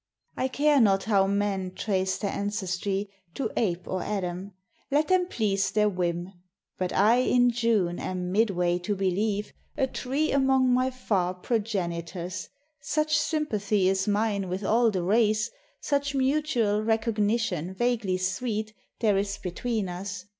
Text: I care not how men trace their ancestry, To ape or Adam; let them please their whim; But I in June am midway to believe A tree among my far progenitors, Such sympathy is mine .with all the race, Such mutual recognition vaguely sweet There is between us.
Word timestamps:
I 0.35 0.47
care 0.47 0.81
not 0.81 1.03
how 1.03 1.27
men 1.27 1.73
trace 1.75 2.17
their 2.17 2.31
ancestry, 2.31 3.07
To 3.35 3.51
ape 3.55 3.87
or 3.87 4.01
Adam; 4.01 4.53
let 4.89 5.09
them 5.09 5.27
please 5.27 5.69
their 5.69 5.89
whim; 5.89 6.33
But 6.79 6.91
I 6.91 7.17
in 7.17 7.51
June 7.51 7.99
am 7.99 8.31
midway 8.31 8.79
to 8.79 8.95
believe 8.95 9.53
A 9.77 9.85
tree 9.85 10.31
among 10.31 10.73
my 10.73 10.89
far 10.89 11.35
progenitors, 11.35 12.49
Such 12.79 13.15
sympathy 13.15 13.87
is 13.87 14.07
mine 14.07 14.49
.with 14.49 14.63
all 14.63 14.89
the 14.89 15.03
race, 15.03 15.51
Such 15.81 16.15
mutual 16.15 16.81
recognition 16.81 17.75
vaguely 17.75 18.17
sweet 18.17 18.73
There 19.01 19.19
is 19.19 19.37
between 19.37 19.87
us. 19.87 20.25